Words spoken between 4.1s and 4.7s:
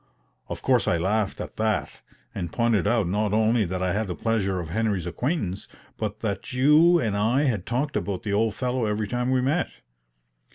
pleasure of